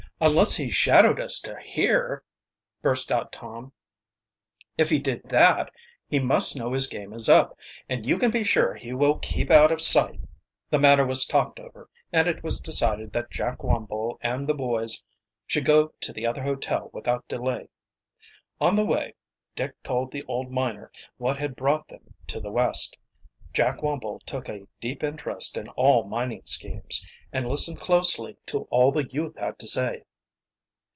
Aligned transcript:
"Unless 0.23 0.55
he 0.57 0.69
shadowed 0.69 1.19
us 1.19 1.39
to 1.39 1.59
here," 1.59 2.23
burst 2.83 3.11
out 3.11 3.31
Tom. 3.31 3.73
"If 4.77 4.91
he 4.91 4.99
did 4.99 5.23
that 5.29 5.71
he 6.07 6.19
must 6.19 6.55
know 6.55 6.73
his 6.73 6.85
game 6.85 7.11
is 7.11 7.27
up, 7.27 7.57
and 7.89 8.05
you 8.05 8.19
can 8.19 8.29
be 8.29 8.43
sure 8.43 8.75
he 8.75 8.93
will 8.93 9.17
keep 9.17 9.49
out 9.49 9.71
of 9.71 9.81
sight." 9.81 10.19
The 10.69 10.77
matter 10.77 11.07
was 11.07 11.25
talked 11.25 11.59
over, 11.59 11.89
and 12.13 12.27
it 12.27 12.43
was 12.43 12.59
decided 12.61 13.13
that 13.13 13.31
Jack 13.31 13.63
Wumble 13.63 14.19
and 14.21 14.45
the 14.45 14.53
boys 14.53 15.03
should 15.47 15.65
go 15.65 15.91
to 16.01 16.13
the 16.13 16.27
other 16.27 16.43
hotel 16.43 16.91
without 16.93 17.27
delay. 17.27 17.69
On 18.59 18.75
the 18.75 18.85
way 18.85 19.15
Dick 19.55 19.73
told 19.81 20.11
the 20.11 20.23
old 20.27 20.51
miner 20.51 20.91
what 21.17 21.37
had 21.37 21.55
brought 21.55 21.87
them 21.87 22.13
to 22.27 22.39
the 22.39 22.51
West. 22.51 22.95
Jack 23.53 23.81
Wumble 23.81 24.19
took 24.27 24.47
a 24.49 24.67
deep 24.79 25.03
interest 25.03 25.57
in 25.57 25.67
all 25.69 26.03
mining 26.03 26.45
schemes, 26.45 27.03
and 27.33 27.47
listened 27.49 27.79
closely 27.79 28.37
to 28.45 28.67
all 28.69 28.91
the 28.91 29.07
youth 29.09 29.35
had 29.35 29.57
to 29.57 29.67
say. 29.67 30.03